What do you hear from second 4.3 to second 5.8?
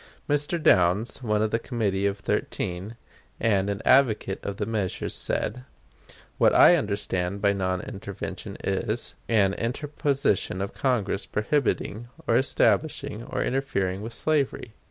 of the measures, said: